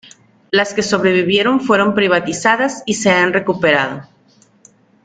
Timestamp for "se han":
2.95-3.33